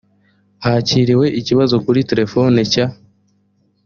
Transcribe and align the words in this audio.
hakiriwe 0.65 1.25
ikibazo 1.39 1.75
kuri 1.85 1.99
telephone 2.09 2.59
cya 2.73 2.85